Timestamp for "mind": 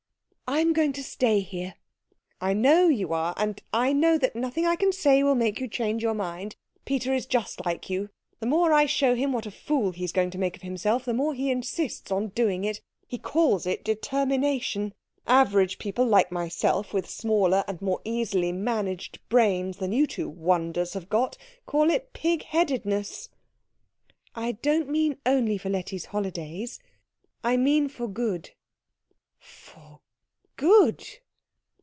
6.13-6.57